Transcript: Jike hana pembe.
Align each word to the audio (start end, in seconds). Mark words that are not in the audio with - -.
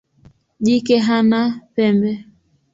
Jike 0.65 0.95
hana 1.07 1.41
pembe. 1.73 2.11